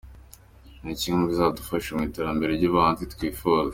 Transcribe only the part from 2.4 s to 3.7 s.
ry’ubuhanzi twifuza.